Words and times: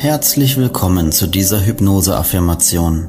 Herzlich 0.00 0.56
willkommen 0.56 1.12
zu 1.12 1.26
dieser 1.26 1.66
Hypnose-Affirmation. 1.66 3.08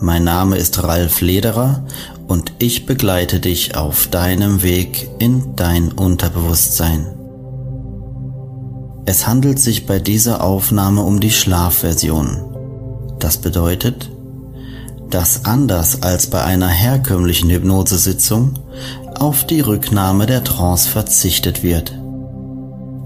Mein 0.00 0.24
Name 0.24 0.56
ist 0.56 0.82
Ralf 0.82 1.20
Lederer 1.20 1.84
und 2.26 2.52
ich 2.58 2.84
begleite 2.84 3.38
dich 3.38 3.76
auf 3.76 4.08
deinem 4.08 4.64
Weg 4.64 5.08
in 5.20 5.54
dein 5.54 5.92
Unterbewusstsein. 5.92 7.06
Es 9.04 9.28
handelt 9.28 9.60
sich 9.60 9.86
bei 9.86 10.00
dieser 10.00 10.42
Aufnahme 10.42 11.02
um 11.02 11.20
die 11.20 11.30
Schlafversion. 11.30 12.42
Das 13.20 13.36
bedeutet, 13.36 14.10
dass 15.08 15.44
anders 15.44 16.02
als 16.02 16.26
bei 16.26 16.42
einer 16.42 16.66
herkömmlichen 16.66 17.50
Hypnosesitzung 17.50 18.54
auf 19.14 19.46
die 19.46 19.60
Rücknahme 19.60 20.26
der 20.26 20.42
Trance 20.42 20.88
verzichtet 20.88 21.62
wird. 21.62 21.96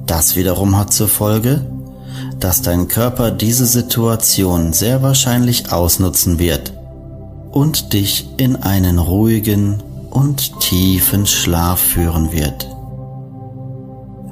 Das 0.07 0.37
wiederum 0.37 0.79
hat 0.79 0.95
zur 0.95 1.09
Folge, 1.09 1.67
dass 2.41 2.63
dein 2.63 2.89
Körper 2.89 3.31
diese 3.31 3.67
Situation 3.67 4.73
sehr 4.73 5.03
wahrscheinlich 5.03 5.73
ausnutzen 5.73 6.39
wird 6.39 6.73
und 7.51 7.93
dich 7.93 8.29
in 8.39 8.57
einen 8.57 8.99
ruhigen 8.99 9.83
und 10.11 10.59
tiefen 10.61 11.27
Schlaf 11.27 11.81
führen 11.81 12.33
wird. 12.33 12.69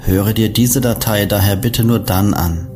Höre 0.00 0.32
dir 0.32 0.52
diese 0.52 0.80
Datei 0.80 1.26
daher 1.26 1.56
bitte 1.56 1.84
nur 1.84 1.98
dann 1.98 2.34
an, 2.34 2.68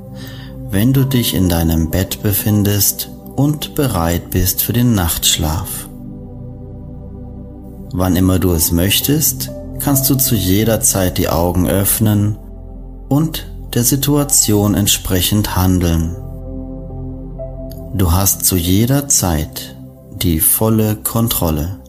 wenn 0.70 0.92
du 0.92 1.04
dich 1.04 1.34
in 1.34 1.48
deinem 1.48 1.90
Bett 1.90 2.22
befindest 2.22 3.10
und 3.36 3.74
bereit 3.74 4.30
bist 4.30 4.62
für 4.62 4.72
den 4.72 4.94
Nachtschlaf. 4.94 5.88
Wann 7.92 8.16
immer 8.16 8.38
du 8.38 8.52
es 8.52 8.72
möchtest, 8.72 9.50
kannst 9.78 10.08
du 10.08 10.14
zu 10.14 10.34
jeder 10.34 10.80
Zeit 10.80 11.18
die 11.18 11.28
Augen 11.28 11.66
öffnen 11.66 12.38
und 13.08 13.51
der 13.74 13.84
Situation 13.84 14.74
entsprechend 14.74 15.56
handeln. 15.56 16.16
Du 17.94 18.12
hast 18.12 18.44
zu 18.44 18.56
jeder 18.56 19.08
Zeit 19.08 19.76
die 20.16 20.40
volle 20.40 20.96
Kontrolle. 20.96 21.80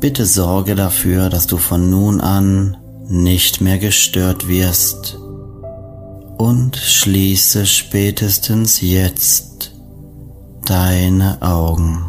Bitte 0.00 0.26
sorge 0.26 0.74
dafür, 0.74 1.28
dass 1.28 1.46
du 1.46 1.56
von 1.56 1.90
nun 1.90 2.20
an 2.20 2.76
nicht 3.08 3.60
mehr 3.60 3.78
gestört 3.78 4.46
wirst 4.48 5.18
und 6.36 6.76
schließe 6.76 7.66
spätestens 7.66 8.80
jetzt 8.80 9.72
deine 10.66 11.42
Augen. 11.42 12.07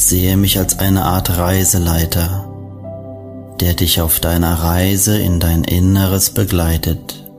Sehe 0.00 0.38
mich 0.38 0.58
als 0.58 0.78
eine 0.78 1.04
Art 1.04 1.36
Reiseleiter, 1.36 2.48
der 3.60 3.74
dich 3.74 4.00
auf 4.00 4.18
deiner 4.18 4.54
Reise 4.54 5.20
in 5.20 5.40
dein 5.40 5.62
Inneres 5.62 6.30
begleitet. 6.30 7.30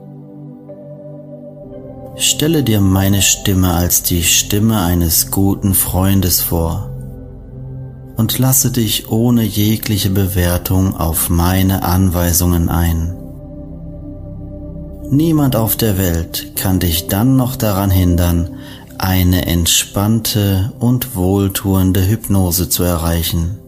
Stelle 2.14 2.62
dir 2.62 2.80
meine 2.80 3.20
Stimme 3.20 3.74
als 3.74 4.04
die 4.04 4.22
Stimme 4.22 4.80
eines 4.80 5.32
guten 5.32 5.74
Freundes 5.74 6.40
vor 6.40 6.88
und 8.16 8.38
lasse 8.38 8.70
dich 8.70 9.10
ohne 9.10 9.42
jegliche 9.42 10.10
Bewertung 10.10 10.96
auf 10.96 11.30
meine 11.30 11.82
Anweisungen 11.82 12.68
ein. 12.68 13.16
Niemand 15.10 15.56
auf 15.56 15.74
der 15.74 15.98
Welt 15.98 16.52
kann 16.54 16.78
dich 16.78 17.08
dann 17.08 17.34
noch 17.34 17.56
daran 17.56 17.90
hindern, 17.90 18.50
eine 19.02 19.46
entspannte 19.46 20.72
und 20.78 21.16
wohltuende 21.16 22.06
Hypnose 22.06 22.68
zu 22.68 22.84
erreichen. 22.84 23.58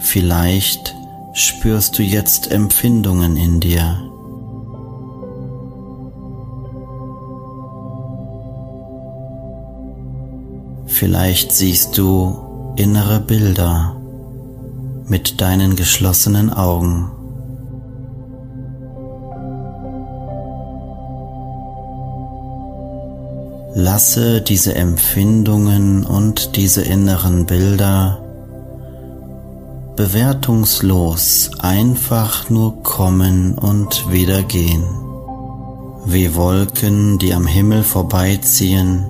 Vielleicht 0.00 0.96
spürst 1.32 1.96
du 1.96 2.02
jetzt 2.02 2.50
Empfindungen 2.50 3.36
in 3.36 3.60
dir. 3.60 4.02
Vielleicht 10.86 11.52
siehst 11.52 11.96
du 11.96 12.74
innere 12.74 13.20
Bilder 13.20 13.94
mit 15.06 15.40
deinen 15.40 15.76
geschlossenen 15.76 16.52
Augen. 16.52 17.19
Lasse 23.74 24.40
diese 24.40 24.74
Empfindungen 24.74 26.04
und 26.04 26.56
diese 26.56 26.82
inneren 26.82 27.46
Bilder 27.46 28.20
bewertungslos 29.96 31.50
einfach 31.58 32.48
nur 32.48 32.82
kommen 32.82 33.58
und 33.58 34.10
wieder 34.10 34.42
gehen. 34.42 34.82
Wie 36.06 36.34
Wolken, 36.34 37.18
die 37.18 37.34
am 37.34 37.46
Himmel 37.46 37.82
vorbeiziehen, 37.82 39.04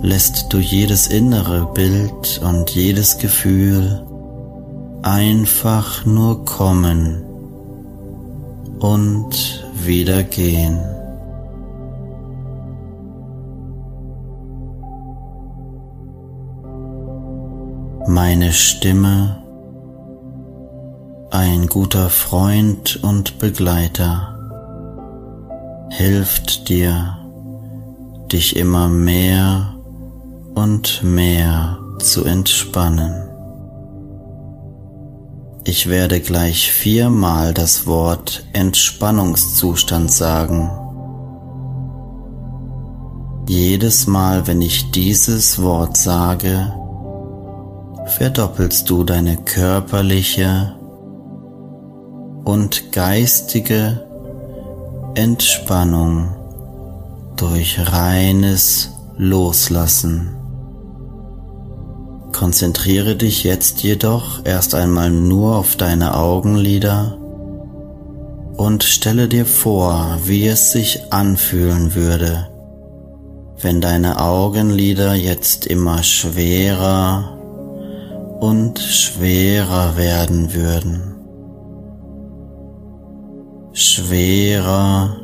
lässt 0.00 0.52
du 0.52 0.58
jedes 0.58 1.06
innere 1.08 1.70
Bild 1.74 2.40
und 2.42 2.70
jedes 2.70 3.18
Gefühl 3.18 4.02
einfach 5.02 6.06
nur 6.06 6.44
kommen 6.44 7.22
und 8.80 9.66
wieder 9.74 10.22
gehen. 10.22 10.93
Meine 18.06 18.52
Stimme, 18.52 19.42
ein 21.30 21.68
guter 21.68 22.10
Freund 22.10 23.02
und 23.02 23.38
Begleiter, 23.38 24.38
hilft 25.88 26.68
dir, 26.68 27.16
dich 28.30 28.56
immer 28.56 28.88
mehr 28.88 29.74
und 30.54 31.02
mehr 31.02 31.78
zu 31.98 32.24
entspannen. 32.24 33.30
Ich 35.64 35.88
werde 35.88 36.20
gleich 36.20 36.70
viermal 36.70 37.54
das 37.54 37.86
Wort 37.86 38.44
Entspannungszustand 38.52 40.12
sagen. 40.12 40.70
Jedes 43.48 44.06
Mal, 44.06 44.46
wenn 44.46 44.60
ich 44.60 44.90
dieses 44.90 45.62
Wort 45.62 45.96
sage, 45.96 46.74
verdoppelst 48.06 48.88
du 48.90 49.04
deine 49.04 49.36
körperliche 49.36 50.74
und 52.44 52.92
geistige 52.92 54.06
Entspannung 55.14 56.34
durch 57.36 57.78
reines 57.92 58.90
Loslassen. 59.16 60.36
Konzentriere 62.32 63.16
dich 63.16 63.44
jetzt 63.44 63.82
jedoch 63.82 64.44
erst 64.44 64.74
einmal 64.74 65.10
nur 65.10 65.56
auf 65.56 65.76
deine 65.76 66.16
Augenlider 66.16 67.16
und 68.56 68.84
stelle 68.84 69.28
dir 69.28 69.46
vor, 69.46 70.18
wie 70.24 70.46
es 70.46 70.72
sich 70.72 71.12
anfühlen 71.12 71.94
würde, 71.94 72.48
wenn 73.60 73.80
deine 73.80 74.20
Augenlider 74.20 75.14
jetzt 75.14 75.66
immer 75.66 76.02
schwerer 76.02 77.33
und 78.44 78.78
schwerer 78.78 79.96
werden 79.96 80.52
würden. 80.52 81.14
Schwerer 83.72 85.16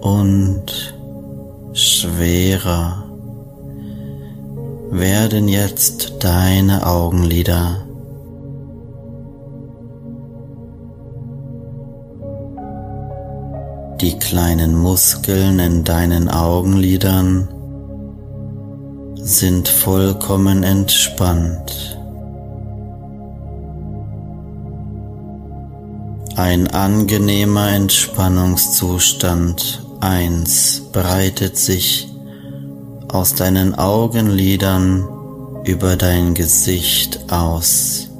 und 0.00 0.96
schwerer 1.72 3.04
werden 4.90 5.46
jetzt 5.46 6.14
deine 6.18 6.84
Augenlider. 6.84 7.86
Die 14.00 14.18
kleinen 14.18 14.74
Muskeln 14.74 15.60
in 15.60 15.84
deinen 15.84 16.28
Augenlidern 16.28 17.55
sind 19.16 19.68
vollkommen 19.68 20.62
entspannt. 20.62 21.98
Ein 26.36 26.68
angenehmer 26.68 27.70
Entspannungszustand 27.70 29.84
1 30.00 30.90
breitet 30.92 31.56
sich 31.56 32.08
aus 33.08 33.34
deinen 33.34 33.74
Augenlidern 33.74 35.08
über 35.64 35.96
dein 35.96 36.34
Gesicht 36.34 37.32
aus. 37.32 38.10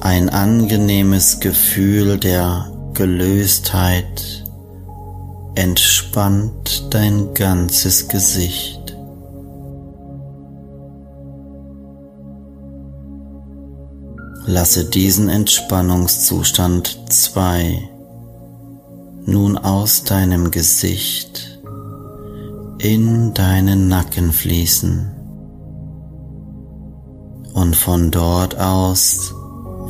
Ein 0.00 0.30
angenehmes 0.30 1.40
Gefühl 1.40 2.18
der 2.18 2.70
Gelöstheit 2.94 4.41
entspannt 5.54 6.88
dein 6.90 7.34
ganzes 7.34 8.08
Gesicht. 8.08 8.96
Lasse 14.46 14.84
diesen 14.84 15.28
Entspannungszustand 15.28 16.98
2 17.08 17.88
nun 19.24 19.56
aus 19.56 20.02
deinem 20.02 20.50
Gesicht 20.50 21.60
in 22.78 23.32
deinen 23.34 23.86
Nacken 23.86 24.32
fließen 24.32 25.12
und 27.54 27.76
von 27.76 28.10
dort 28.10 28.58
aus 28.58 29.32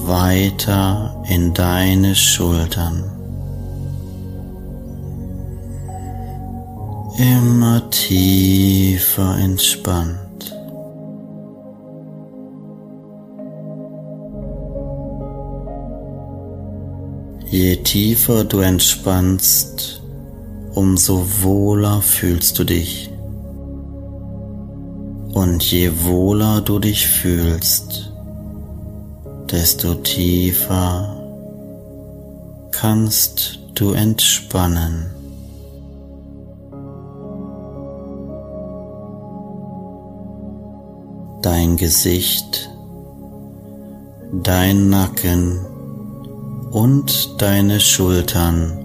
weiter 0.05 1.23
in 1.29 1.55
deine 1.55 2.15
Schultern. 2.15 3.22
Immer 7.19 7.91
tiefer 7.91 9.37
entspannt. 9.37 10.57
Je 17.51 17.77
tiefer 17.77 18.45
du 18.45 18.61
entspannst, 18.61 20.03
umso 20.75 21.27
wohler 21.43 22.01
fühlst 22.01 22.59
du 22.59 22.65
dich. 22.65 23.11
Und 25.35 25.63
je 25.71 25.91
wohler 26.05 26.63
du 26.63 26.79
dich 26.79 27.07
fühlst, 27.07 28.11
desto 29.51 29.97
tiefer 29.97 31.15
kannst 32.71 33.59
du 33.75 33.93
entspannen. 33.93 35.22
Dein 41.43 41.77
Gesicht, 41.77 42.71
dein 44.45 44.91
Nacken, 44.91 45.59
und 46.71 47.43
deine 47.43 47.81
Schultern 47.81 48.79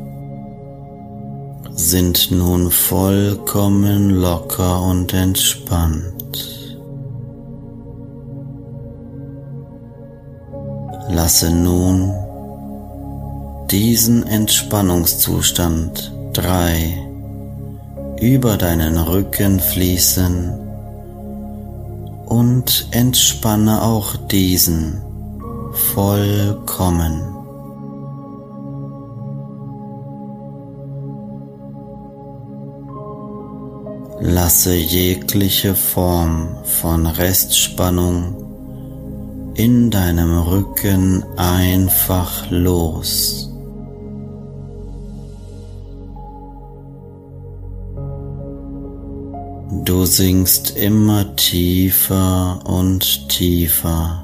sind 1.72 2.32
nun 2.32 2.72
vollkommen 2.72 4.10
locker 4.10 4.82
und 4.82 5.14
entspannt. 5.14 6.78
Lasse 11.10 11.52
nun 11.52 12.12
diesen 13.70 14.26
Entspannungszustand 14.26 16.12
3 16.34 17.08
über 18.20 18.58
deinen 18.58 18.98
Rücken 18.98 19.60
fließen 19.60 20.67
und 22.28 22.88
entspanne 22.92 23.82
auch 23.82 24.16
diesen 24.28 25.02
vollkommen. 25.94 27.22
Lasse 34.20 34.76
jegliche 34.76 35.74
Form 35.74 36.58
von 36.64 37.06
Restspannung 37.06 38.36
in 39.56 39.90
deinem 39.90 40.38
Rücken 40.40 41.24
einfach 41.38 42.50
los. 42.52 43.47
Du 49.70 50.06
sinkst 50.06 50.78
immer 50.78 51.36
tiefer 51.36 52.62
und 52.66 53.28
tiefer 53.28 54.24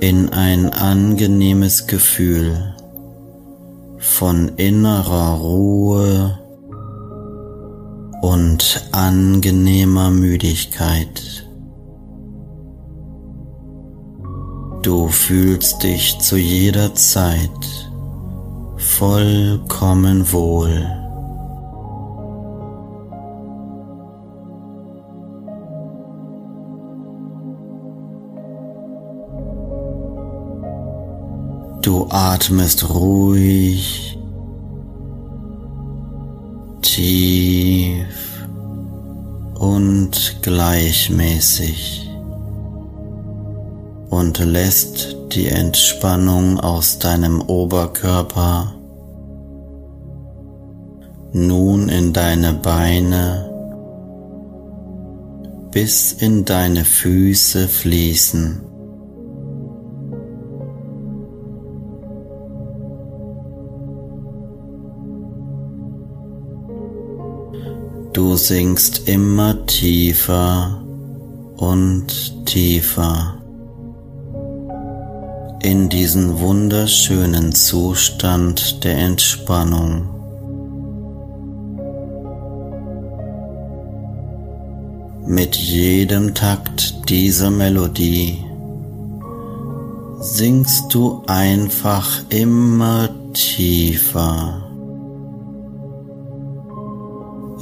in 0.00 0.28
ein 0.30 0.70
angenehmes 0.70 1.86
Gefühl 1.86 2.74
von 3.96 4.48
innerer 4.56 5.38
Ruhe 5.38 6.38
und 8.20 8.88
angenehmer 8.92 10.10
Müdigkeit. 10.10 11.46
Du 14.82 15.08
fühlst 15.08 15.82
dich 15.82 16.18
zu 16.18 16.36
jeder 16.36 16.94
Zeit 16.94 17.50
vollkommen 18.76 20.30
wohl. 20.32 20.97
Du 32.08 32.14
atmest 32.14 32.88
ruhig, 32.88 34.18
tief 36.80 38.46
und 39.58 40.38
gleichmäßig 40.40 42.08
und 44.08 44.38
lässt 44.38 45.16
die 45.32 45.48
Entspannung 45.48 46.58
aus 46.58 46.98
deinem 46.98 47.42
Oberkörper 47.42 48.72
nun 51.34 51.90
in 51.90 52.14
deine 52.14 52.54
Beine 52.54 53.50
bis 55.72 56.14
in 56.14 56.46
deine 56.46 56.86
Füße 56.86 57.68
fließen. 57.68 58.67
Du 68.18 68.34
sinkst 68.34 69.08
immer 69.08 69.64
tiefer 69.66 70.82
und 71.56 72.44
tiefer 72.46 73.40
in 75.62 75.88
diesen 75.88 76.40
wunderschönen 76.40 77.52
Zustand 77.52 78.82
der 78.82 78.98
Entspannung. 78.98 80.08
Mit 85.24 85.54
jedem 85.54 86.34
Takt 86.34 87.08
dieser 87.08 87.50
Melodie 87.50 88.44
sinkst 90.18 90.92
du 90.92 91.22
einfach 91.28 92.24
immer 92.30 93.10
tiefer. 93.32 94.67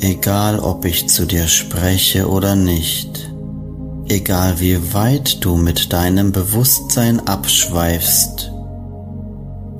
Egal 0.08 0.60
ob 0.60 0.84
ich 0.84 1.08
zu 1.08 1.26
dir 1.26 1.48
spreche 1.48 2.28
oder 2.28 2.54
nicht, 2.54 3.28
egal 4.06 4.60
wie 4.60 4.94
weit 4.94 5.44
du 5.44 5.56
mit 5.56 5.92
deinem 5.92 6.30
Bewusstsein 6.30 7.26
abschweifst, 7.26 8.52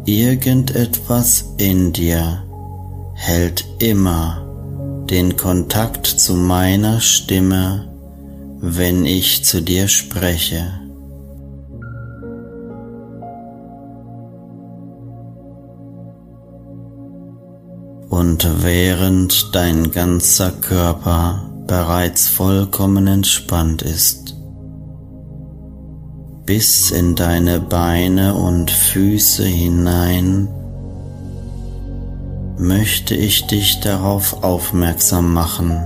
irgendetwas 0.04 1.44
in 1.58 1.92
dir 1.92 2.42
hält 3.14 3.66
immer 3.78 5.04
den 5.08 5.36
Kontakt 5.36 6.08
zu 6.08 6.34
meiner 6.34 7.00
Stimme, 7.00 7.86
wenn 8.60 9.06
ich 9.06 9.44
zu 9.44 9.62
dir 9.62 9.86
spreche. 9.86 10.85
Und 18.16 18.62
während 18.62 19.54
dein 19.54 19.90
ganzer 19.90 20.50
Körper 20.50 21.50
bereits 21.66 22.28
vollkommen 22.28 23.06
entspannt 23.08 23.82
ist, 23.82 24.34
bis 26.46 26.90
in 26.92 27.14
deine 27.14 27.60
Beine 27.60 28.32
und 28.34 28.70
Füße 28.70 29.44
hinein 29.44 30.48
möchte 32.56 33.14
ich 33.14 33.48
dich 33.48 33.80
darauf 33.80 34.42
aufmerksam 34.42 35.34
machen, 35.34 35.84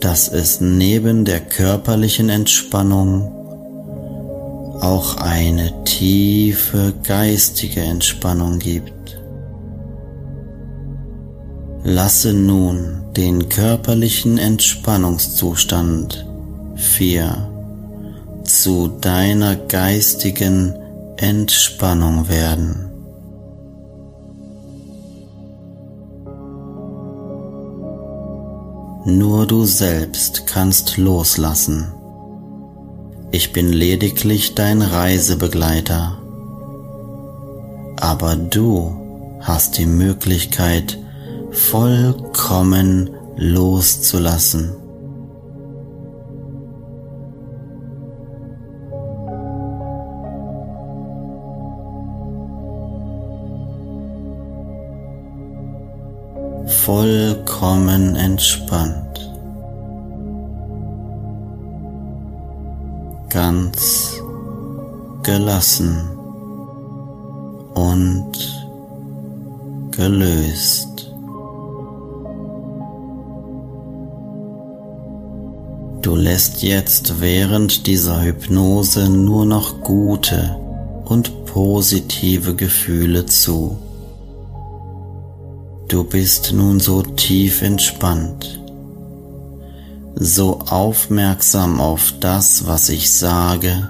dass 0.00 0.28
es 0.28 0.62
neben 0.62 1.26
der 1.26 1.40
körperlichen 1.40 2.30
Entspannung 2.30 3.30
auch 4.80 5.18
eine 5.18 5.84
tiefe 5.84 6.94
geistige 7.02 7.82
Entspannung 7.82 8.58
gibt. 8.58 9.15
Lasse 11.88 12.32
nun 12.32 13.04
den 13.16 13.48
körperlichen 13.48 14.38
Entspannungszustand 14.38 16.26
4 16.74 17.48
zu 18.42 18.88
deiner 18.88 19.54
geistigen 19.54 20.74
Entspannung 21.16 22.28
werden. 22.28 22.90
Nur 29.04 29.46
du 29.46 29.64
selbst 29.64 30.48
kannst 30.48 30.96
loslassen. 30.96 31.92
Ich 33.30 33.52
bin 33.52 33.72
lediglich 33.72 34.56
dein 34.56 34.82
Reisebegleiter. 34.82 36.18
Aber 38.00 38.34
du 38.34 39.36
hast 39.38 39.78
die 39.78 39.86
Möglichkeit, 39.86 40.98
vollkommen 41.56 43.10
loszulassen. 43.36 44.76
vollkommen 56.86 58.14
entspannt, 58.14 59.32
ganz 63.28 64.22
gelassen 65.24 66.08
und 67.74 68.32
gelöst. 69.90 70.95
Du 76.16 76.22
lässt 76.22 76.62
jetzt 76.62 77.20
während 77.20 77.86
dieser 77.86 78.22
Hypnose 78.22 79.10
nur 79.10 79.44
noch 79.44 79.82
gute 79.82 80.56
und 81.04 81.44
positive 81.44 82.54
Gefühle 82.54 83.26
zu. 83.26 83.76
Du 85.88 86.04
bist 86.04 86.54
nun 86.54 86.80
so 86.80 87.02
tief 87.02 87.60
entspannt, 87.60 88.62
so 90.14 90.60
aufmerksam 90.60 91.82
auf 91.82 92.14
das, 92.18 92.66
was 92.66 92.88
ich 92.88 93.12
sage, 93.12 93.86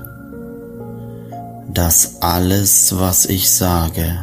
dass 1.73 2.23
alles, 2.23 2.99
was 2.99 3.27
ich 3.27 3.49
sage, 3.53 4.19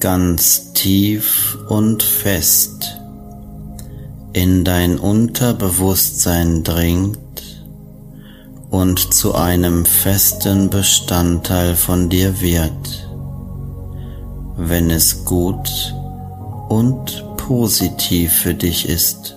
ganz 0.00 0.72
tief 0.72 1.56
und 1.68 2.02
fest 2.02 2.95
in 4.36 4.62
dein 4.62 4.98
Unterbewusstsein 4.98 6.62
dringt 6.62 7.18
und 8.70 9.12
zu 9.12 9.34
einem 9.34 9.84
festen 9.84 10.70
Bestandteil 10.70 11.74
von 11.74 12.08
dir 12.08 12.40
wird 12.40 13.06
wenn 14.56 14.90
es 14.90 15.24
gut 15.24 15.94
und 16.68 17.24
positiv 17.36 18.32
für 18.32 18.54
dich 18.54 18.88
ist. 18.88 19.36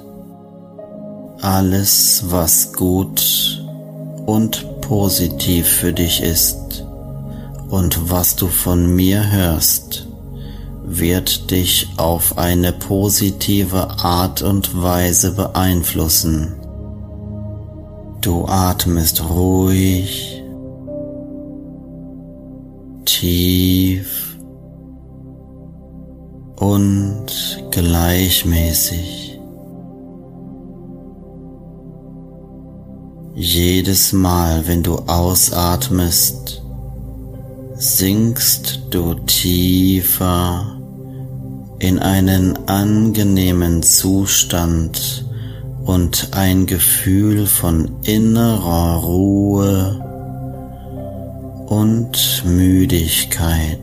Alles, 1.41 2.23
was 2.27 2.73
gut 2.73 3.61
und 4.25 4.81
positiv 4.81 5.67
für 5.67 5.93
dich 5.93 6.21
ist 6.21 6.85
und 7.69 8.09
was 8.09 8.35
du 8.35 8.47
von 8.47 8.95
mir 8.95 9.29
hörst, 9.31 10.07
wird 10.91 11.51
dich 11.51 11.87
auf 11.97 12.39
eine 12.39 12.73
positive 12.73 13.89
Art 13.99 14.41
und 14.41 14.81
Weise 14.81 15.33
beeinflussen. 15.33 16.55
Du 18.21 18.45
atmest 18.47 19.29
ruhig, 19.29 20.43
tief 23.05 24.35
und 26.55 27.27
gleichmäßig. 27.69 29.39
Jedes 33.35 34.11
Mal, 34.11 34.67
wenn 34.67 34.83
du 34.83 34.95
ausatmest, 34.95 36.61
sinkst 37.75 38.81
du 38.89 39.13
tiefer 39.13 40.78
in 41.79 41.99
einen 41.99 42.67
angenehmen 42.67 43.81
Zustand 43.83 45.25
und 45.85 46.29
ein 46.33 46.65
Gefühl 46.65 47.47
von 47.47 47.89
innerer 48.03 48.97
Ruhe 48.97 50.05
und 51.67 52.43
Müdigkeit. 52.45 53.79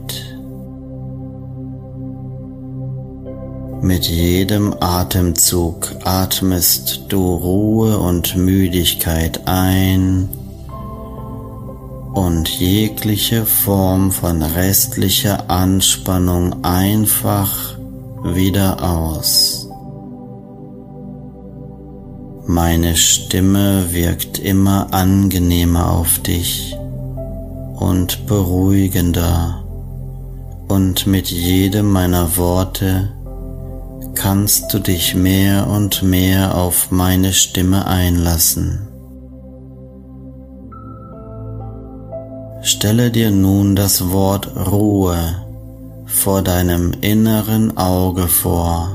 Mit 3.82 4.04
jedem 4.06 4.74
Atemzug 4.80 5.94
atmest 6.04 7.04
du 7.08 7.34
Ruhe 7.34 7.98
und 7.98 8.36
Müdigkeit 8.36 9.46
ein 9.46 10.28
und 12.14 12.48
jegliche 12.48 13.44
Form 13.46 14.10
von 14.10 14.42
restlicher 14.42 15.50
Anspannung 15.50 16.64
einfach 16.64 17.75
wieder 18.34 18.82
aus. 18.82 19.68
Meine 22.46 22.96
Stimme 22.96 23.92
wirkt 23.92 24.38
immer 24.38 24.92
angenehmer 24.92 25.92
auf 25.92 26.18
dich 26.20 26.76
und 27.76 28.26
beruhigender 28.26 29.64
und 30.68 31.06
mit 31.06 31.28
jedem 31.28 31.90
meiner 31.92 32.36
Worte 32.36 33.12
kannst 34.14 34.72
du 34.72 34.78
dich 34.78 35.14
mehr 35.14 35.66
und 35.68 36.02
mehr 36.02 36.56
auf 36.56 36.90
meine 36.90 37.32
Stimme 37.32 37.86
einlassen. 37.86 38.88
Stelle 42.62 43.10
dir 43.10 43.30
nun 43.30 43.76
das 43.76 44.10
Wort 44.10 44.50
Ruhe 44.56 45.45
vor 46.16 46.42
deinem 46.42 46.92
inneren 47.02 47.76
Auge 47.76 48.26
vor. 48.26 48.88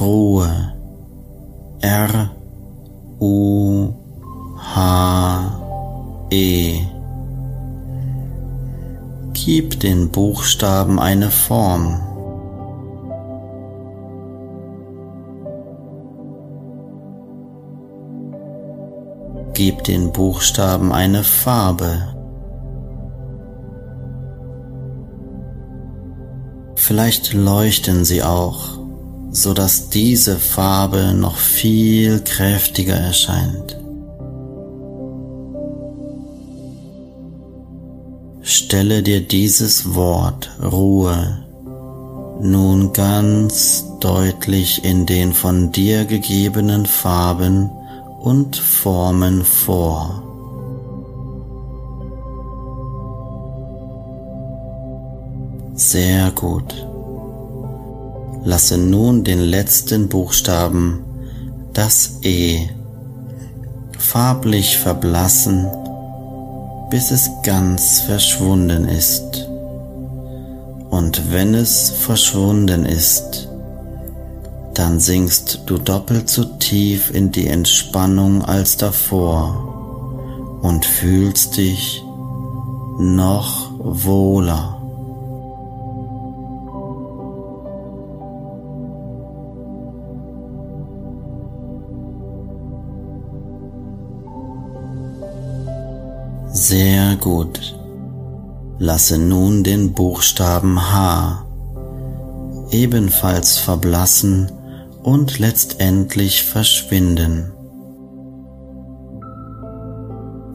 Ruhe. 0.00 0.72
R 1.80 2.30
U 3.20 3.92
H 4.58 6.28
E. 6.30 6.80
Gib 9.32 9.78
den 9.80 10.10
Buchstaben 10.10 10.98
eine 10.98 11.30
Form. 11.30 12.00
Gib 19.54 19.84
den 19.84 20.12
Buchstaben 20.12 20.92
eine 20.92 21.22
Farbe. 21.22 22.15
Vielleicht 26.76 27.32
leuchten 27.32 28.04
sie 28.04 28.22
auch, 28.22 28.78
so 29.32 29.54
dass 29.54 29.88
diese 29.88 30.38
Farbe 30.38 31.14
noch 31.14 31.36
viel 31.36 32.20
kräftiger 32.20 32.94
erscheint. 32.94 33.76
Stelle 38.42 39.02
dir 39.02 39.20
dieses 39.22 39.94
Wort 39.94 40.50
Ruhe 40.62 41.38
nun 42.40 42.92
ganz 42.92 43.84
deutlich 43.98 44.84
in 44.84 45.06
den 45.06 45.32
von 45.32 45.72
dir 45.72 46.04
gegebenen 46.04 46.86
Farben 46.86 47.70
und 48.20 48.54
Formen 48.54 49.44
vor. 49.44 50.25
Sehr 55.88 56.32
gut. 56.32 56.84
Lasse 58.42 58.76
nun 58.76 59.22
den 59.22 59.38
letzten 59.38 60.08
Buchstaben, 60.08 61.04
das 61.74 62.18
E, 62.22 62.66
farblich 63.96 64.78
verblassen, 64.78 65.68
bis 66.90 67.12
es 67.12 67.30
ganz 67.44 68.00
verschwunden 68.00 68.88
ist. 68.88 69.46
Und 70.90 71.30
wenn 71.30 71.54
es 71.54 71.90
verschwunden 71.90 72.84
ist, 72.84 73.48
dann 74.74 74.98
sinkst 74.98 75.60
du 75.66 75.78
doppelt 75.78 76.28
so 76.28 76.42
tief 76.42 77.14
in 77.14 77.30
die 77.30 77.46
Entspannung 77.46 78.44
als 78.44 78.76
davor 78.76 80.58
und 80.62 80.84
fühlst 80.84 81.56
dich 81.56 82.02
noch 82.98 83.70
wohler. 83.78 84.75
Sehr 96.68 97.14
gut. 97.14 97.76
Lasse 98.80 99.18
nun 99.18 99.62
den 99.62 99.92
Buchstaben 99.92 100.92
H 100.92 101.46
ebenfalls 102.72 103.56
verblassen 103.56 104.50
und 105.04 105.38
letztendlich 105.38 106.42
verschwinden. 106.42 107.52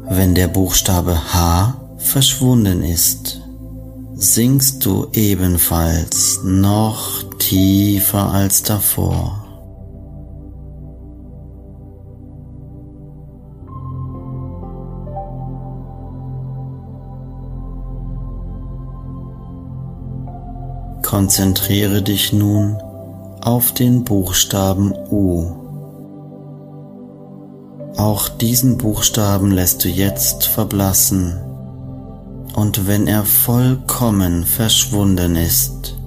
Wenn 0.10 0.36
der 0.36 0.50
Buchstabe 0.50 1.34
H 1.34 1.76
verschwunden 1.96 2.84
ist, 2.84 3.40
sinkst 4.14 4.86
du 4.86 5.08
ebenfalls 5.14 6.42
noch 6.44 7.24
tiefer 7.40 8.34
als 8.34 8.64
davor. 8.64 9.41
Konzentriere 21.12 22.02
dich 22.02 22.32
nun 22.32 22.78
auf 23.42 23.74
den 23.74 24.06
Buchstaben 24.06 24.94
U. 25.12 25.58
Auch 27.98 28.30
diesen 28.30 28.78
Buchstaben 28.78 29.52
lässt 29.52 29.84
du 29.84 29.90
jetzt 29.90 30.46
verblassen 30.46 31.38
und 32.56 32.88
wenn 32.88 33.08
er 33.08 33.26
vollkommen 33.26 34.46
verschwunden 34.46 35.36
ist, 35.36 35.98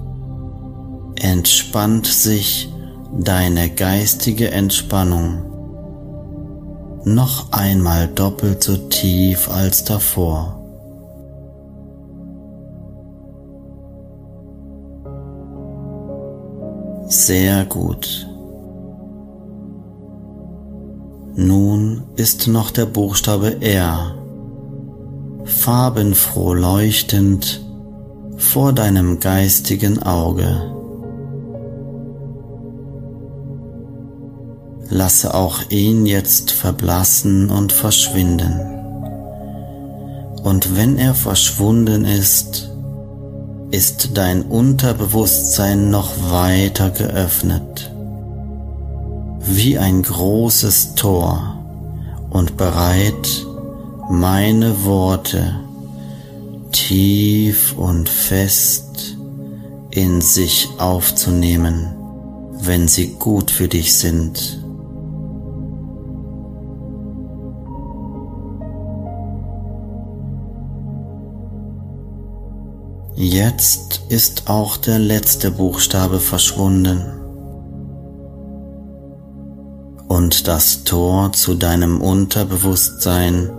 entspannt 1.21 2.07
sich 2.07 2.73
deine 3.15 3.69
geistige 3.69 4.49
Entspannung 4.49 5.43
noch 7.03 7.51
einmal 7.51 8.07
doppelt 8.07 8.63
so 8.63 8.75
tief 8.75 9.51
als 9.51 9.83
davor. 9.83 10.64
Sehr 17.17 17.63
gut. 17.63 18.27
Nun 21.33 22.03
ist 22.17 22.47
noch 22.47 22.71
der 22.71 22.85
Buchstabe 22.85 23.61
R 23.61 24.15
farbenfroh 25.45 26.53
leuchtend 26.53 27.65
vor 28.35 28.73
deinem 28.73 29.21
geistigen 29.21 30.03
Auge. 30.03 30.73
Lasse 34.89 35.33
auch 35.33 35.61
ihn 35.69 36.05
jetzt 36.05 36.51
verblassen 36.51 37.49
und 37.49 37.71
verschwinden. 37.71 38.59
Und 40.43 40.75
wenn 40.75 40.97
er 40.97 41.15
verschwunden 41.15 42.03
ist, 42.03 42.74
ist 43.71 44.17
dein 44.17 44.43
Unterbewusstsein 44.43 45.89
noch 45.89 46.11
weiter 46.31 46.89
geöffnet, 46.89 47.91
wie 49.41 49.77
ein 49.77 50.01
großes 50.01 50.95
Tor 50.95 51.63
und 52.29 52.57
bereit, 52.57 53.45
meine 54.09 54.85
Worte 54.85 55.59
tief 56.71 57.73
und 57.77 58.09
fest 58.09 59.17
in 59.91 60.21
sich 60.21 60.67
aufzunehmen, 60.77 61.95
wenn 62.59 62.87
sie 62.87 63.13
gut 63.13 63.49
für 63.49 63.67
dich 63.67 63.95
sind. 63.95 64.64
Jetzt 73.17 74.01
ist 74.09 74.49
auch 74.49 74.75
der 74.75 74.99
letzte 74.99 75.49
Buchstabe 75.49 76.19
verschwunden 76.19 77.01
und 80.09 80.49
das 80.49 80.83
Tor 80.83 81.31
zu 81.31 81.55
deinem 81.55 82.01
Unterbewusstsein 82.01 83.49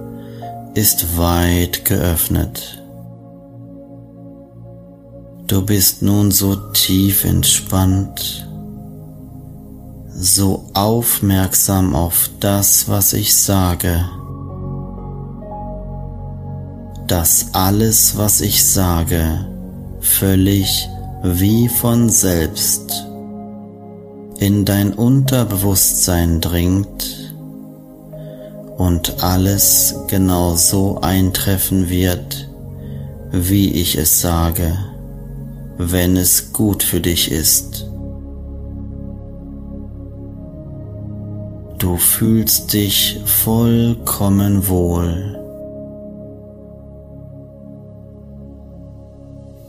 ist 0.75 1.17
weit 1.17 1.87
geöffnet. 1.87 2.83
Du 5.47 5.63
bist 5.65 6.03
nun 6.03 6.33
so 6.33 6.57
tief 6.73 7.25
entspannt, 7.25 8.47
so 10.15 10.67
aufmerksam 10.75 11.95
auf 11.95 12.29
das, 12.41 12.91
was 12.91 13.15
ich 13.15 13.35
sage 13.35 14.05
dass 17.07 17.49
alles, 17.53 18.17
was 18.17 18.41
ich 18.41 18.65
sage, 18.65 19.47
völlig 20.01 20.89
wie 21.23 21.69
von 21.69 22.09
selbst 22.09 23.07
in 24.39 24.65
dein 24.65 24.93
Unterbewusstsein 24.93 26.41
dringt 26.41 27.35
und 28.77 29.23
alles 29.23 29.95
genau 30.09 30.55
so 30.55 31.01
eintreffen 31.01 31.89
wird, 31.89 32.49
wie 33.31 33.73
ich 33.73 33.97
es 33.97 34.21
sage, 34.21 34.77
wenn 35.79 36.17
es 36.17 36.53
gut 36.53 36.83
für 36.83 37.01
dich 37.01 37.31
ist. 37.31 37.87
Du 41.79 41.97
fühlst 41.97 42.73
dich 42.73 43.21
vollkommen 43.25 44.69
wohl. 44.69 45.46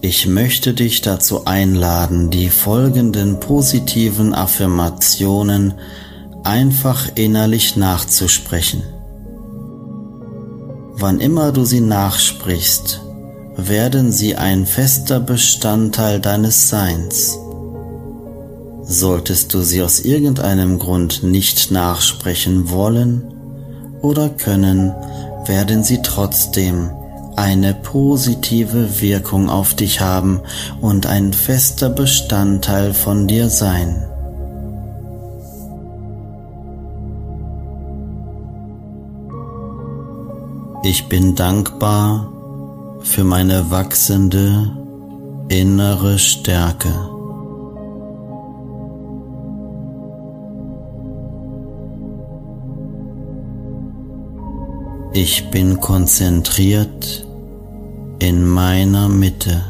Ich 0.02 0.28
möchte 0.28 0.76
dich 0.76 1.02
dazu 1.02 1.46
einladen, 1.46 2.30
die 2.30 2.50
folgenden 2.50 3.40
positiven 3.40 4.36
Affirmationen 4.36 5.74
einfach 6.44 7.10
innerlich 7.16 7.76
nachzusprechen. 7.76 8.84
Wann 10.94 11.20
immer 11.20 11.52
du 11.52 11.66
sie 11.66 11.82
nachsprichst, 11.82 13.02
werden 13.56 14.12
sie 14.12 14.36
ein 14.36 14.68
fester 14.68 15.20
Bestandteil 15.20 16.20
deines 16.20 16.70
Seins. 16.70 17.40
Solltest 18.84 19.54
du 19.54 19.62
sie 19.62 19.82
aus 19.82 20.00
irgendeinem 20.00 20.78
Grund 20.78 21.24
nicht 21.24 21.72
nachsprechen 21.72 22.70
wollen 22.70 23.34
oder 24.02 24.30
können, 24.30 24.94
werden 25.48 25.84
sie 25.84 26.02
trotzdem 26.04 26.92
eine 27.38 27.76
positive 27.76 29.00
Wirkung 29.00 29.50
auf 29.50 29.76
dich 29.76 30.02
haben 30.02 30.42
und 30.82 31.06
ein 31.06 31.34
fester 31.34 31.90
Bestandteil 31.90 32.94
von 32.94 33.28
dir 33.28 33.50
sein. 33.50 34.04
Ich 40.84 41.08
bin 41.10 41.36
dankbar 41.36 42.32
für 43.02 43.24
meine 43.24 43.70
wachsende 43.70 44.72
innere 45.48 46.18
Stärke. 46.18 46.94
Ich 55.14 55.50
bin 55.52 55.80
konzentriert 55.80 57.27
in 58.20 58.46
meiner 58.46 59.10
Mitte. 59.10 59.64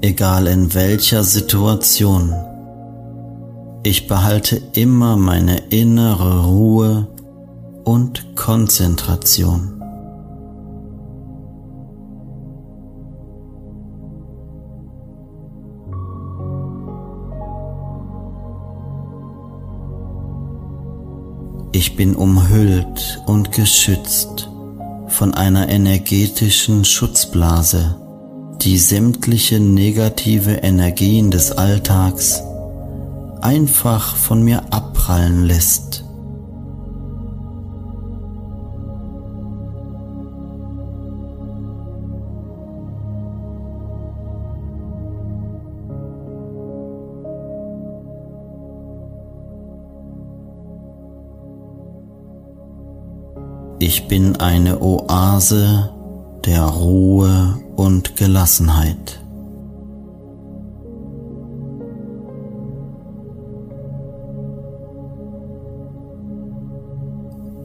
Egal 0.00 0.46
in 0.46 0.72
welcher 0.74 1.24
Situation, 1.24 2.32
ich 3.82 4.08
behalte 4.08 4.62
immer 4.72 5.16
meine 5.16 5.58
innere 5.70 6.46
Ruhe 6.46 7.06
und 7.84 8.34
Konzentration. 8.36 9.75
Ich 21.78 21.94
bin 21.94 22.16
umhüllt 22.16 23.20
und 23.26 23.52
geschützt 23.52 24.48
von 25.08 25.34
einer 25.34 25.68
energetischen 25.68 26.86
Schutzblase, 26.86 27.96
die 28.62 28.78
sämtliche 28.78 29.60
negative 29.60 30.52
Energien 30.52 31.30
des 31.30 31.52
Alltags 31.52 32.42
einfach 33.42 34.16
von 34.16 34.42
mir 34.42 34.72
abprallen 34.72 35.44
lässt. 35.44 36.05
Ich 53.88 54.08
bin 54.08 54.34
eine 54.34 54.82
Oase 54.82 55.90
der 56.44 56.64
Ruhe 56.64 57.56
und 57.76 58.16
Gelassenheit. 58.16 59.20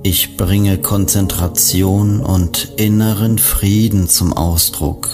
Ich 0.04 0.38
bringe 0.38 0.78
Konzentration 0.78 2.20
und 2.20 2.72
inneren 2.78 3.40
Frieden 3.40 4.08
zum 4.08 4.32
Ausdruck. 4.34 5.10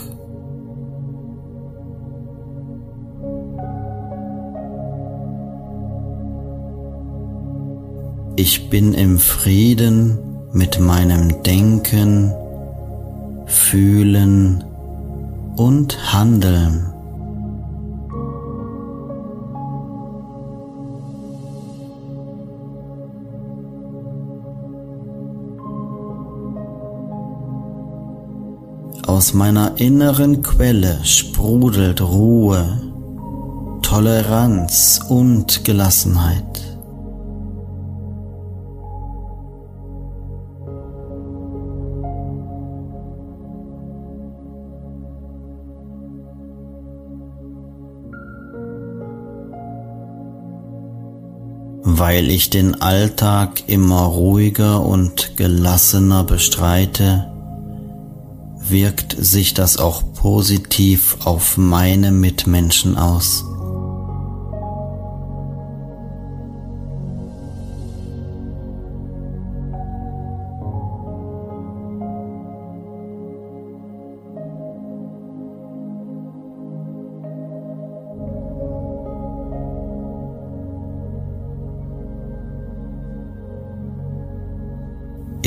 Ich 8.36 8.70
bin 8.70 8.94
im 8.94 9.20
Frieden 9.20 10.27
mit 10.58 10.80
meinem 10.80 11.44
Denken, 11.44 12.34
Fühlen 13.46 14.64
und 15.56 16.14
Handeln. 16.14 16.92
Aus 29.06 29.34
meiner 29.36 29.80
inneren 29.80 30.42
Quelle 30.42 31.00
sprudelt 31.04 32.02
Ruhe, 32.02 32.82
Toleranz 33.84 35.02
und 35.08 35.64
Gelassenheit. 35.64 36.77
Weil 51.98 52.30
ich 52.30 52.52
den 52.52 52.80
Alltag 52.80 53.64
immer 53.66 54.04
ruhiger 54.04 54.86
und 54.86 55.36
gelassener 55.36 56.24
bestreite, 56.24 57.26
wirkt 58.60 59.16
sich 59.18 59.56
das 59.56 59.78
auch 59.78 60.04
positiv 60.14 61.18
auf 61.26 61.58
meine 61.58 62.12
Mitmenschen 62.12 63.00
aus. 63.00 63.44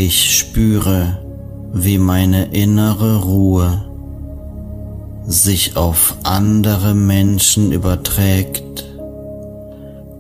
Ich 0.02 0.38
spüre, 0.38 1.18
wie 1.74 1.98
meine 1.98 2.46
innere 2.54 3.20
Ruhe 3.22 3.84
sich 5.26 5.76
auf 5.76 6.16
andere 6.22 6.94
Menschen 6.94 7.70
überträgt, 7.70 8.86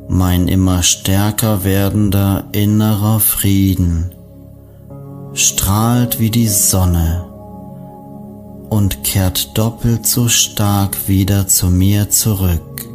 mein 0.06 0.48
immer 0.48 0.82
stärker 0.82 1.64
werdender 1.64 2.44
innerer 2.52 3.20
Frieden 3.20 4.12
strahlt 5.32 6.20
wie 6.20 6.30
die 6.30 6.48
Sonne 6.48 7.24
und 8.68 9.02
kehrt 9.02 9.56
doppelt 9.56 10.06
so 10.06 10.28
stark 10.28 11.08
wieder 11.08 11.48
zu 11.48 11.70
mir 11.70 12.10
zurück. 12.10 12.89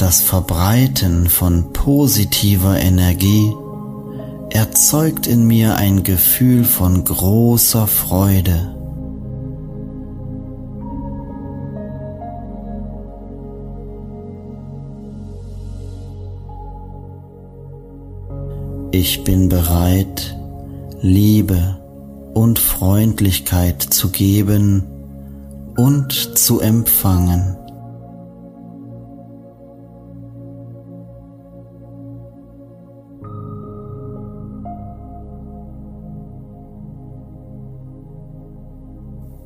Das 0.00 0.22
Verbreiten 0.22 1.28
von 1.28 1.74
positiver 1.74 2.80
Energie 2.80 3.52
erzeugt 4.48 5.26
in 5.26 5.46
mir 5.46 5.76
ein 5.76 6.04
Gefühl 6.04 6.64
von 6.64 7.04
großer 7.04 7.86
Freude. 7.86 8.74
Ich 18.92 19.22
bin 19.24 19.50
bereit, 19.50 20.34
Liebe 21.02 21.76
und 22.32 22.58
Freundlichkeit 22.58 23.82
zu 23.82 24.08
geben 24.08 24.82
und 25.76 26.38
zu 26.38 26.60
empfangen. 26.60 27.59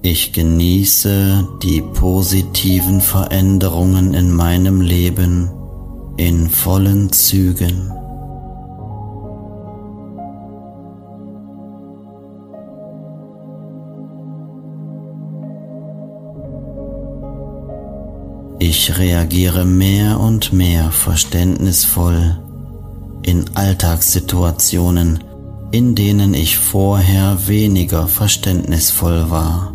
Ich 0.06 0.34
genieße 0.34 1.48
die 1.62 1.80
positiven 1.80 3.00
Veränderungen 3.00 4.12
in 4.12 4.34
meinem 4.34 4.82
Leben 4.82 5.50
in 6.18 6.50
vollen 6.50 7.10
Zügen. 7.10 7.90
Ich 18.58 18.98
reagiere 18.98 19.64
mehr 19.64 20.20
und 20.20 20.52
mehr 20.52 20.90
verständnisvoll 20.90 22.38
in 23.22 23.46
Alltagssituationen, 23.54 25.24
in 25.70 25.94
denen 25.94 26.34
ich 26.34 26.58
vorher 26.58 27.48
weniger 27.48 28.06
verständnisvoll 28.06 29.30
war. 29.30 29.73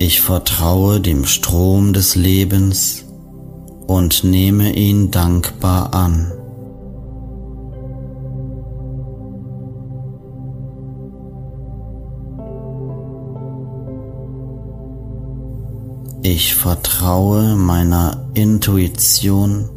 Ich 0.00 0.20
vertraue 0.20 1.00
dem 1.00 1.24
Strom 1.24 1.92
des 1.92 2.14
Lebens 2.14 3.04
und 3.88 4.22
nehme 4.22 4.72
ihn 4.74 5.10
dankbar 5.10 5.92
an. 5.92 6.32
Ich 16.22 16.54
vertraue 16.54 17.56
meiner 17.56 18.28
Intuition 18.34 19.68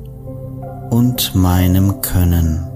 und 0.92 1.34
meinem 1.34 2.02
Können. 2.02 2.71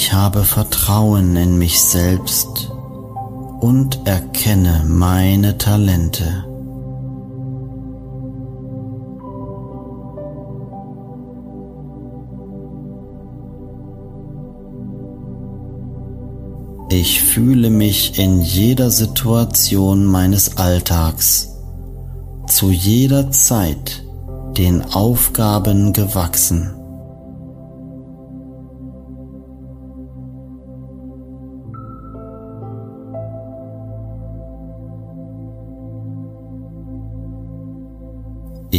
Ich 0.00 0.12
habe 0.12 0.44
Vertrauen 0.44 1.34
in 1.34 1.58
mich 1.58 1.80
selbst 1.82 2.70
und 3.58 3.98
erkenne 4.06 4.84
meine 4.86 5.58
Talente. 5.58 6.44
Ich 16.90 17.20
fühle 17.20 17.68
mich 17.68 18.20
in 18.20 18.40
jeder 18.40 18.92
Situation 18.92 20.04
meines 20.04 20.58
Alltags 20.58 21.56
zu 22.46 22.70
jeder 22.70 23.32
Zeit 23.32 24.04
den 24.56 24.80
Aufgaben 24.84 25.92
gewachsen. 25.92 26.72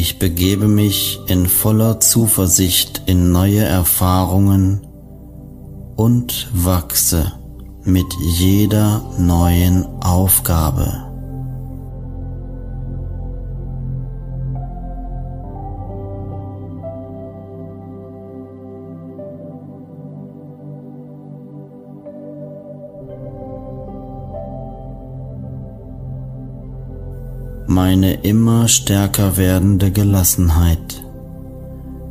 Ich 0.01 0.17
begebe 0.17 0.69
mich 0.69 1.19
in 1.27 1.45
voller 1.45 1.99
Zuversicht 1.99 3.01
in 3.05 3.33
neue 3.33 3.59
Erfahrungen 3.59 4.87
und 5.97 6.49
wachse 6.53 7.33
mit 7.83 8.05
jeder 8.37 9.01
neuen 9.17 9.85
Aufgabe. 10.01 11.08
Meine 27.81 28.15
immer 28.23 28.67
stärker 28.67 29.37
werdende 29.37 29.89
Gelassenheit 29.89 31.01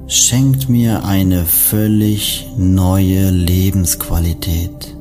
schenkt 0.06 0.70
mir 0.70 1.04
eine 1.04 1.44
völlig 1.44 2.48
neue 2.56 3.28
Lebensqualität. 3.28 4.96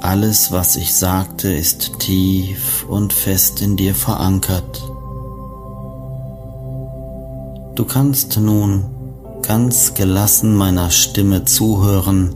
Alles, 0.00 0.50
was 0.50 0.76
ich 0.76 0.94
sagte, 0.94 1.52
ist 1.52 1.98
tief 1.98 2.86
und 2.88 3.12
fest 3.12 3.60
in 3.60 3.76
dir 3.76 3.94
verankert. 3.94 4.93
Du 7.74 7.84
kannst 7.84 8.38
nun 8.38 8.84
ganz 9.42 9.94
gelassen 9.94 10.54
meiner 10.54 10.90
Stimme 10.90 11.44
zuhören 11.44 12.34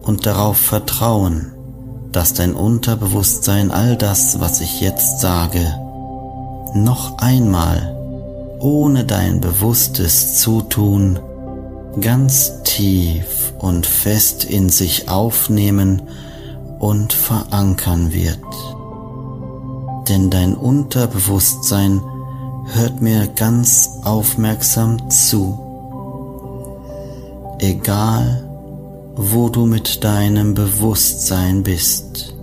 und 0.00 0.24
darauf 0.24 0.56
vertrauen, 0.56 1.52
dass 2.10 2.32
dein 2.32 2.54
Unterbewusstsein 2.54 3.70
all 3.70 3.96
das, 3.96 4.40
was 4.40 4.62
ich 4.62 4.80
jetzt 4.80 5.20
sage, 5.20 5.60
noch 6.74 7.18
einmal, 7.18 7.94
ohne 8.60 9.04
dein 9.04 9.42
bewusstes 9.42 10.38
Zutun, 10.38 11.18
ganz 12.00 12.62
tief 12.64 13.52
und 13.58 13.84
fest 13.84 14.44
in 14.44 14.70
sich 14.70 15.10
aufnehmen 15.10 16.02
und 16.78 17.12
verankern 17.12 18.14
wird. 18.14 18.38
Denn 20.08 20.30
dein 20.30 20.54
Unterbewusstsein 20.54 22.00
hört 22.74 23.00
mir 23.00 23.26
ganz 23.28 23.90
aufmerksam 24.04 25.10
zu. 25.10 25.58
Egal, 27.58 28.48
wo 29.16 29.48
du 29.48 29.66
mit 29.66 30.02
deinem 30.02 30.54
Bewusstsein 30.54 31.62
bist. 31.62 32.34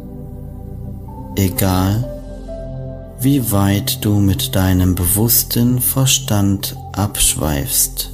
Egal, 1.35 2.17
wie 3.19 3.51
weit 3.51 4.05
du 4.05 4.15
mit 4.19 4.55
deinem 4.55 4.93
bewussten 4.95 5.79
Verstand 5.79 6.75
abschweifst. 6.93 8.11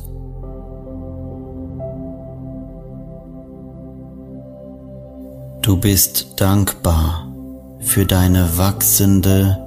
Du 5.61 5.77
bist 5.77 6.33
dankbar 6.37 7.27
für 7.79 8.05
deine 8.05 8.57
wachsende 8.57 9.57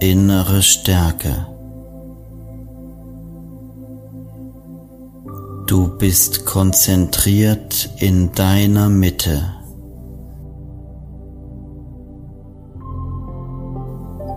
innere 0.00 0.62
Stärke. 0.62 1.53
Du 5.66 5.88
bist 5.88 6.44
konzentriert 6.44 7.88
in 7.98 8.32
deiner 8.32 8.90
Mitte. 8.90 9.54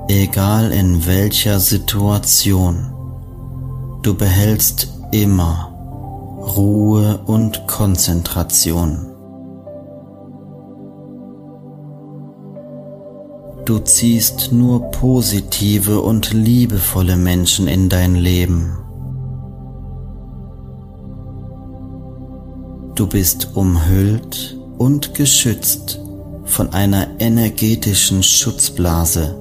Egal 0.07 0.71
in 0.71 1.05
welcher 1.05 1.59
Situation, 1.59 2.93
du 4.03 4.15
behältst 4.15 4.87
immer 5.11 5.73
Ruhe 6.55 7.19
und 7.25 7.67
Konzentration. 7.67 9.07
Du 13.65 13.79
ziehst 13.79 14.53
nur 14.53 14.91
positive 14.91 15.99
und 15.99 16.31
liebevolle 16.31 17.17
Menschen 17.17 17.67
in 17.67 17.89
dein 17.89 18.15
Leben. 18.15 18.86
Du 22.97 23.05
bist 23.05 23.49
umhüllt 23.53 24.57
und 24.79 25.13
geschützt 25.13 25.99
von 26.45 26.73
einer 26.73 27.07
energetischen 27.19 28.23
Schutzblase. 28.23 29.35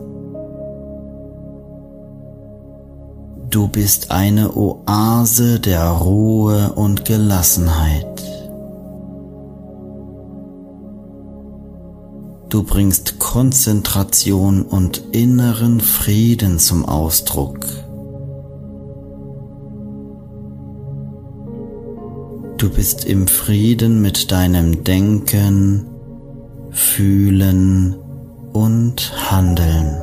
Du 3.48 3.66
bist 3.68 4.10
eine 4.10 4.54
Oase 4.54 5.58
der 5.58 5.88
Ruhe 5.88 6.74
und 6.74 7.06
Gelassenheit. 7.06 8.22
Du 12.50 12.62
bringst 12.62 13.18
Konzentration 13.18 14.64
und 14.64 15.02
inneren 15.12 15.80
Frieden 15.80 16.58
zum 16.58 16.84
Ausdruck. 16.84 17.85
Du 22.58 22.70
bist 22.70 23.04
im 23.04 23.28
Frieden 23.28 24.00
mit 24.00 24.32
deinem 24.32 24.82
Denken, 24.82 25.84
Fühlen 26.70 27.94
und 28.54 29.12
Handeln. 29.30 29.94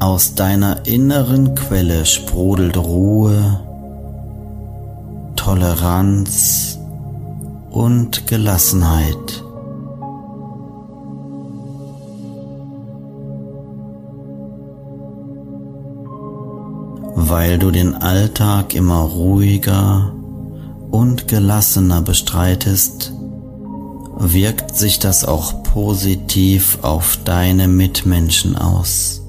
Aus 0.00 0.34
deiner 0.34 0.86
inneren 0.86 1.54
Quelle 1.54 2.04
sprudelt 2.04 2.76
Ruhe, 2.76 3.60
Toleranz 5.36 6.80
und 7.70 8.26
Gelassenheit. 8.26 9.43
Weil 17.34 17.58
du 17.58 17.72
den 17.72 17.96
Alltag 17.96 18.76
immer 18.76 19.00
ruhiger 19.00 20.14
und 20.92 21.26
gelassener 21.26 22.00
bestreitest, 22.00 23.12
wirkt 24.16 24.76
sich 24.76 25.00
das 25.00 25.24
auch 25.24 25.64
positiv 25.64 26.78
auf 26.82 27.18
deine 27.24 27.66
Mitmenschen 27.66 28.54
aus. 28.54 29.20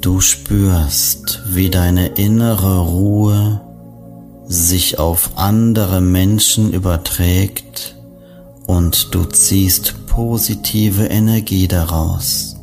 Du 0.00 0.20
spürst, 0.20 1.42
wie 1.48 1.70
deine 1.70 2.06
innere 2.06 2.82
Ruhe 2.86 3.62
sich 4.46 5.00
auf 5.00 5.30
andere 5.34 6.00
Menschen 6.00 6.72
überträgt 6.72 7.97
und 8.68 9.14
du 9.14 9.24
ziehst 9.24 10.06
positive 10.06 11.06
Energie 11.06 11.66
daraus. 11.66 12.54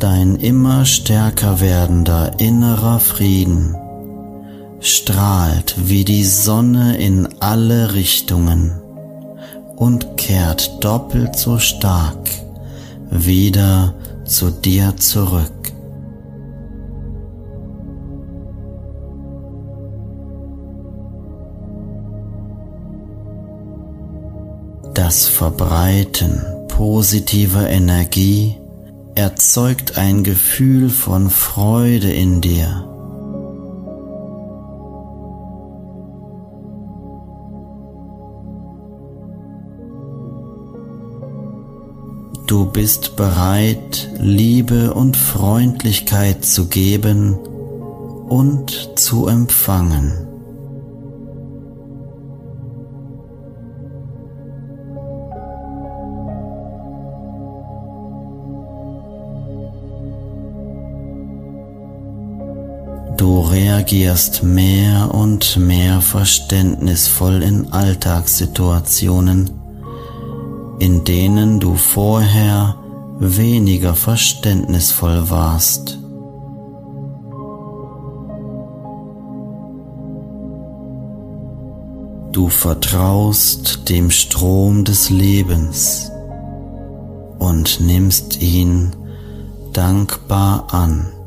Dein 0.00 0.36
immer 0.36 0.84
stärker 0.84 1.60
werdender 1.60 2.40
innerer 2.40 2.98
Frieden 2.98 3.76
strahlt 4.80 5.76
wie 5.76 6.04
die 6.04 6.24
Sonne 6.24 6.96
in 6.96 7.28
alle 7.38 7.94
Richtungen 7.94 8.72
und 9.76 10.16
kehrt 10.16 10.82
doppelt 10.82 11.36
so 11.36 11.58
stark 11.58 12.28
wieder 13.10 13.94
zu 14.24 14.50
dir 14.50 14.96
zurück. 14.96 15.59
Das 25.10 25.26
Verbreiten 25.26 26.40
positiver 26.68 27.68
Energie 27.68 28.56
erzeugt 29.16 29.98
ein 29.98 30.22
Gefühl 30.22 30.88
von 30.88 31.30
Freude 31.30 32.12
in 32.12 32.40
dir 32.40 32.86
Du 42.46 42.66
bist 42.66 43.16
bereit, 43.16 44.08
Liebe 44.20 44.94
und 44.94 45.16
Freundlichkeit 45.16 46.44
zu 46.44 46.68
geben 46.68 47.34
und 48.28 48.92
zu 48.94 49.26
empfangen. 49.26 50.29
Du 63.20 63.40
reagierst 63.42 64.42
mehr 64.42 65.12
und 65.12 65.58
mehr 65.58 66.00
verständnisvoll 66.00 67.42
in 67.42 67.70
Alltagssituationen 67.70 69.60
in 70.78 71.04
denen 71.04 71.60
du 71.60 71.74
vorher 71.74 72.76
weniger 73.18 73.94
verständnisvoll 73.94 75.28
warst. 75.28 75.98
Du 82.32 82.48
vertraust 82.48 83.90
dem 83.90 84.10
Strom 84.10 84.86
des 84.86 85.10
Lebens 85.10 86.10
und 87.38 87.80
nimmst 87.80 88.40
ihn 88.40 88.96
dankbar 89.74 90.72
an. 90.72 91.19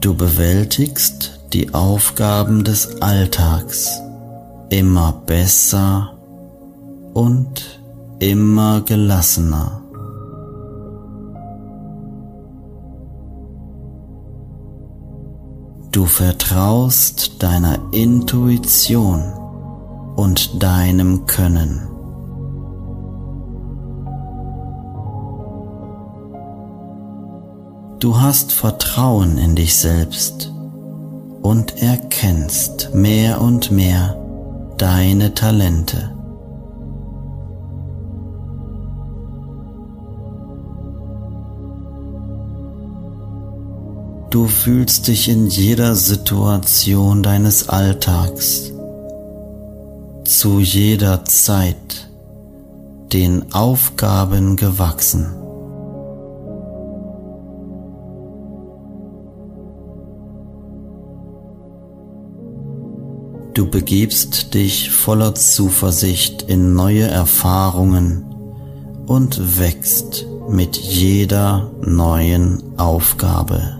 Du 0.00 0.14
bewältigst 0.14 1.40
die 1.52 1.74
Aufgaben 1.74 2.64
des 2.64 3.02
Alltags 3.02 4.00
immer 4.70 5.12
besser 5.26 6.14
und 7.12 7.82
immer 8.18 8.80
gelassener. 8.80 9.82
Du 15.92 16.06
vertraust 16.06 17.42
deiner 17.42 17.78
Intuition 17.92 19.20
und 20.16 20.62
deinem 20.62 21.26
Können. 21.26 21.89
Du 28.00 28.18
hast 28.18 28.52
Vertrauen 28.52 29.36
in 29.36 29.54
dich 29.54 29.76
selbst 29.76 30.50
und 31.42 31.82
erkennst 31.82 32.94
mehr 32.94 33.42
und 33.42 33.70
mehr 33.70 34.16
deine 34.78 35.34
Talente. 35.34 36.10
Du 44.30 44.46
fühlst 44.46 45.08
dich 45.08 45.28
in 45.28 45.48
jeder 45.48 45.94
Situation 45.94 47.22
deines 47.22 47.68
Alltags 47.68 48.72
zu 50.24 50.58
jeder 50.58 51.26
Zeit 51.26 52.08
den 53.12 53.52
Aufgaben 53.52 54.56
gewachsen. 54.56 55.39
Du 63.54 63.68
begibst 63.68 64.54
dich 64.54 64.90
voller 64.90 65.34
Zuversicht 65.34 66.42
in 66.42 66.74
neue 66.74 67.06
Erfahrungen 67.06 68.24
und 69.06 69.58
wächst 69.58 70.24
mit 70.48 70.76
jeder 70.76 71.70
neuen 71.80 72.62
Aufgabe. 72.78 73.76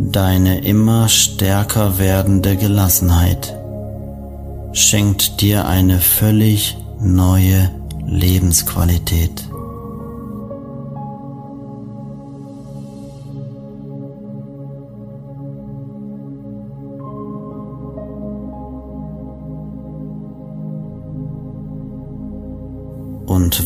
Deine 0.00 0.64
immer 0.64 1.08
stärker 1.08 1.98
werdende 1.98 2.56
Gelassenheit 2.56 3.54
schenkt 4.72 5.40
dir 5.40 5.66
eine 5.66 5.98
völlig 5.98 6.76
neue 7.00 7.70
Lebensqualität. 8.06 9.47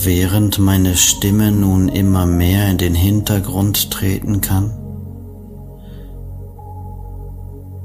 Während 0.05 0.59
meine 0.59 0.96
Stimme 0.96 1.53
nun 1.53 1.88
immer 1.88 2.26
mehr 2.26 2.68
in 2.68 2.78
den 2.78 2.94
Hintergrund 2.94 3.92
treten 3.92 4.40
kann, 4.40 4.72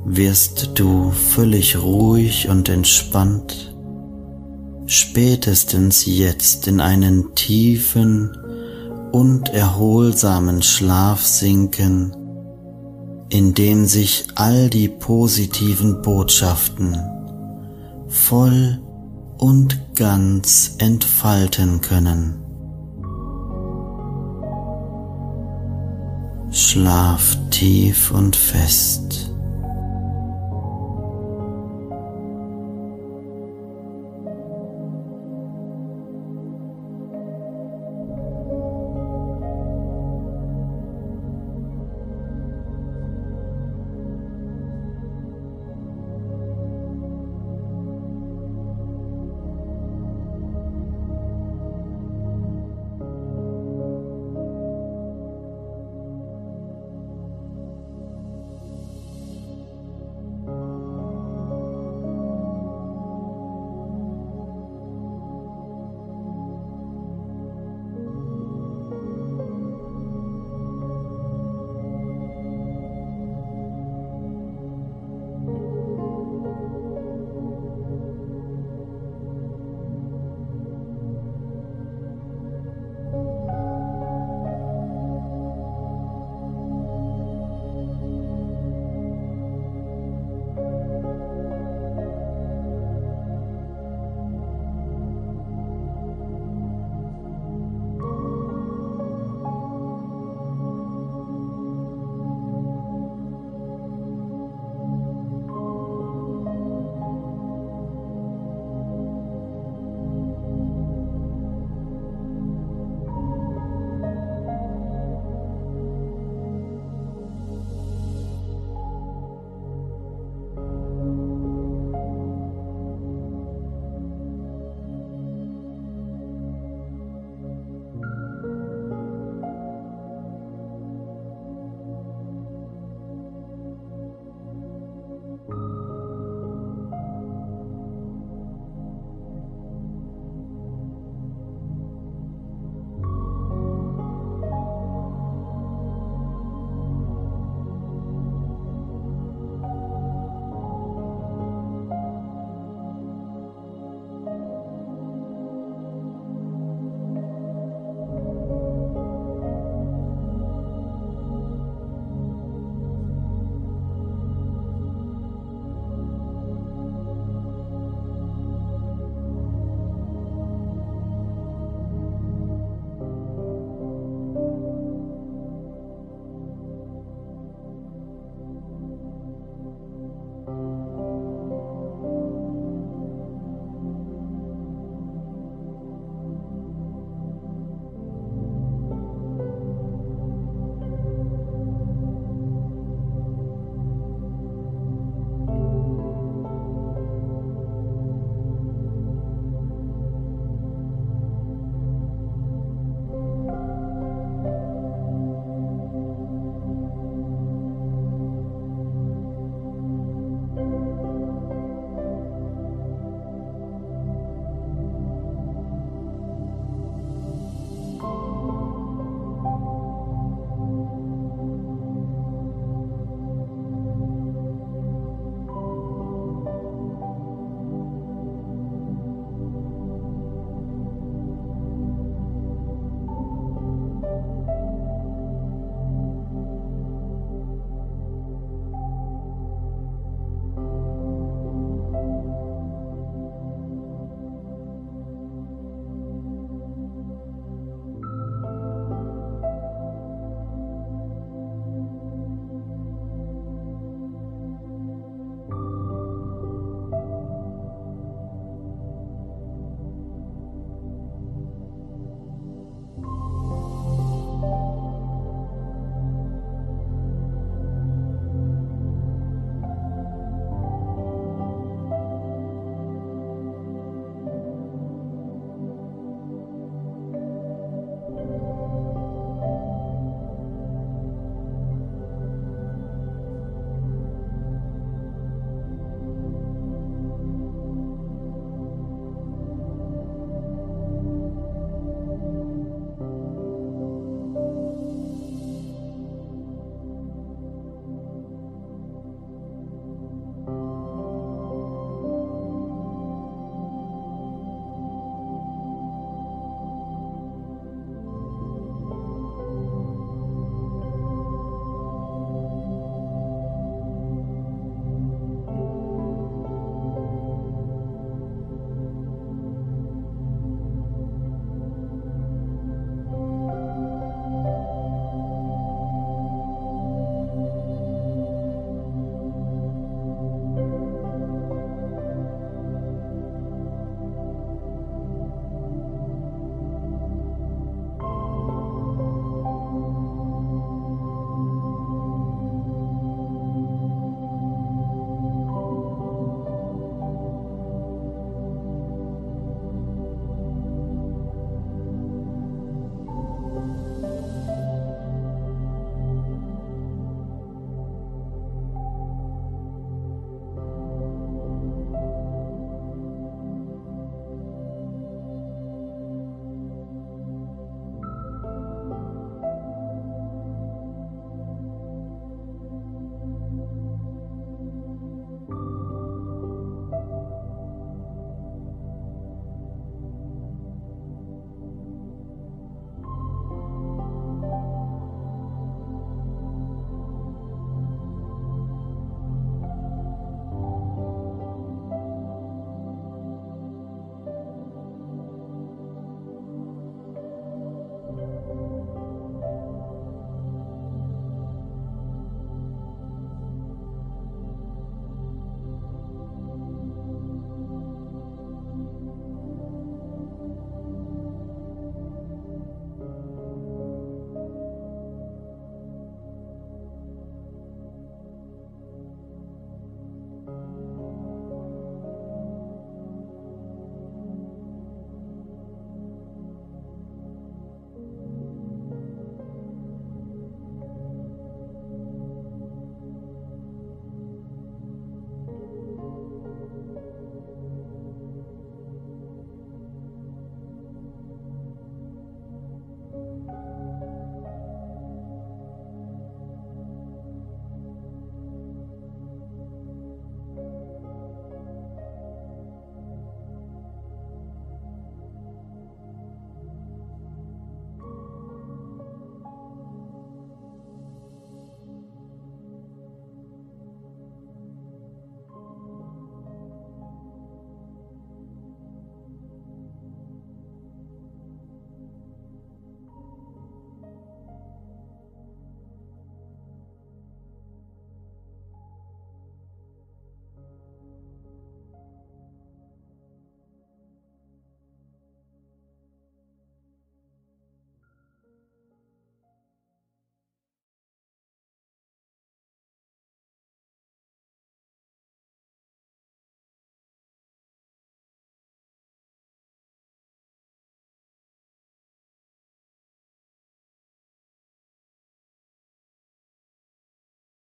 wirst 0.03 0.71
du 0.75 1.11
völlig 1.11 1.77
ruhig 1.77 2.49
und 2.49 2.69
entspannt 2.69 3.75
spätestens 4.87 6.05
jetzt 6.05 6.67
in 6.67 6.79
einen 6.79 7.35
tiefen 7.35 8.35
und 9.11 9.49
erholsamen 9.49 10.63
Schlaf 10.63 11.21
sinken, 11.21 12.15
in 13.29 13.53
dem 13.53 13.85
sich 13.85 14.27
all 14.35 14.69
die 14.69 14.87
positiven 14.87 16.01
Botschaften 16.01 16.97
voll 18.07 18.79
und 19.37 19.95
ganz 19.95 20.75
entfalten 20.77 21.81
können. 21.81 22.43
Schlaf 26.51 27.37
tief 27.51 28.11
und 28.11 28.35
fest. 28.35 29.31